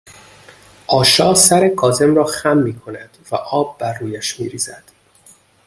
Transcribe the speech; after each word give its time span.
آشا 0.87 1.33
سر 1.33 1.67
کاظم 1.69 2.15
را 2.15 2.23
خم 2.23 2.57
میکند 2.57 3.17
و 3.31 3.35
آب 3.35 3.77
بر 3.79 3.97
رویش 3.99 4.39
میریزد 4.39 4.83